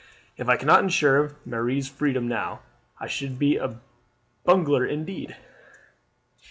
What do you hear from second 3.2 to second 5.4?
be a bungler indeed.